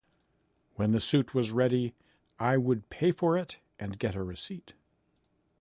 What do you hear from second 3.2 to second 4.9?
it and get a receipt.